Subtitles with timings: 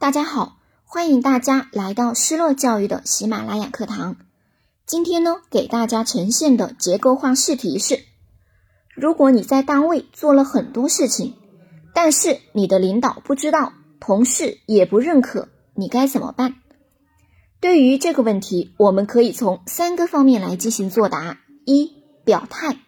[0.00, 4.14] 大家好，欢迎大家来到施乐教育的喜马拉雅课堂。
[4.86, 8.04] 今天呢，给大家呈现的结构化试题是：
[8.94, 11.34] 如果你在单位做了很多事情，
[11.94, 16.54] 但是你的领导不知道，同事也不认可，你该怎么办？
[17.58, 21.92] 对于这个问题，我们可以从三个方面来进行作答：一、
[22.24, 22.78] 表态。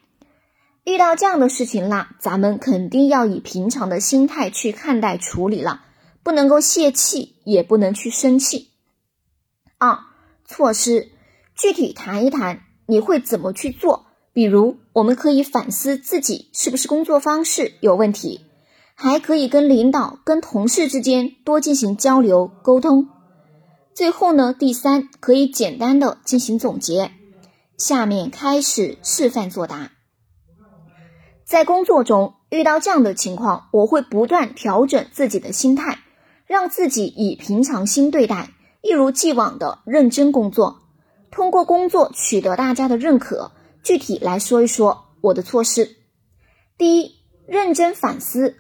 [0.85, 5.83] 遇到这样的事情啦，咱们肯定要以平常的心态去看待处理了。
[6.23, 8.71] 不能够泄气，也不能去生气。
[9.79, 9.99] 二、
[10.45, 11.11] 措施
[11.55, 14.07] 具体谈一谈，你会怎么去做？
[14.33, 18.45] 比如，我们可以反思自己是不是工作方式有问题，
[18.95, 23.09] 还可以跟领导、跟同事之间多进行交流沟通。
[23.93, 27.11] 最后呢，第三，可以简单的进行总结。
[27.77, 29.91] 下面开始示范作答。
[31.45, 35.99] 在工作中遇到这样的情况，我会不断调整自己的心态。
[36.51, 38.51] 让自己以平常心对待，
[38.83, 40.81] 一如既往的认真工作，
[41.31, 43.53] 通过工作取得大家的认可。
[43.85, 45.95] 具体来说一说我的措施：
[46.77, 47.13] 第一，
[47.47, 48.57] 认真反思。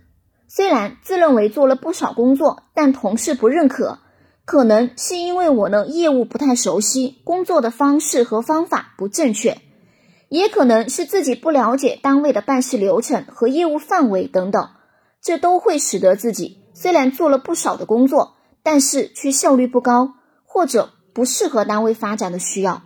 [0.47, 3.98] 虽然自认为做了不少工作，但同事不认可，
[4.45, 9.59] 可能是因为我呢业务不太熟悉，工作的方式和方法不正确，
[10.29, 14.70] 也可能是自己不了解单位的办事流程和业务范围等等，
[15.20, 16.59] 这都会使得自己。
[16.81, 20.14] 虽然做了不少的工作，但是却效率不高，
[20.47, 22.81] 或者不适合单位发展的需要，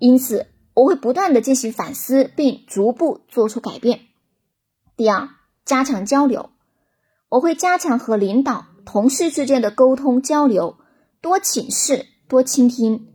[0.00, 4.00] 因此我会不断的进行反思，并逐步做出改变。
[4.96, 5.28] 第二，
[5.64, 6.50] 加强交流，
[7.28, 10.74] 我会加强和领导、同事之间的沟通交流，
[11.20, 13.06] 多请示，多倾听。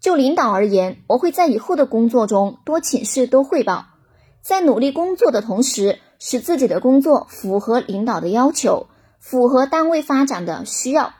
[0.00, 3.86] 就领导而言，我会在以后的工作中多请示、多汇报，
[4.40, 8.86] 在努力工作的同时，使自己的工作符合领导的要求。
[9.26, 11.14] 符合单位发展的需要。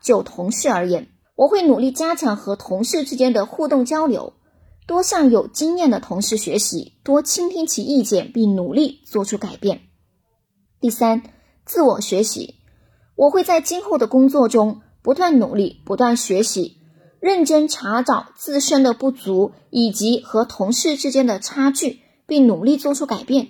[0.00, 4.34] 就同事而言，我会努力加强和同事之间的互动交流，
[4.86, 9.80] 多向有经验的同事学习，多倾听其意见，并努力做出改变。
[10.80, 11.24] 第三，
[11.64, 12.60] 自我学习，
[13.16, 16.76] 我会在今后的工作中不断努力，不断学习，
[17.18, 23.48] 认真查找自身的不足以及和同事之间的差距，并努力做出改变。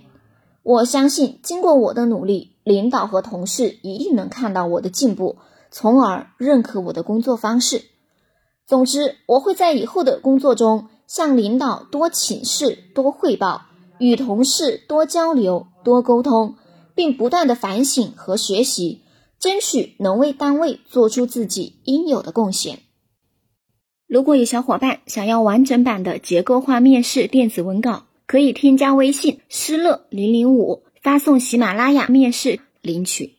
[0.62, 2.52] 我相信，经过我的努力。
[2.64, 5.38] 领导和同事一定能看到我的进步，
[5.72, 7.82] 从而认可我的工作方式。
[8.68, 13.62] 总之，我会在以后的工作中向领导多请示、多汇报，
[13.98, 16.54] 与同事多交流、多沟通，
[16.94, 19.02] 并不断的反省和学习，
[19.40, 22.78] 争取能为单位做出自己应有的贡献。
[24.06, 30.82] 如果有小伙伴想要完整版的结构化面试电子文稿，可以添加微信“施乐零零五”。
[31.02, 33.34] 发送喜马拉雅面试领取。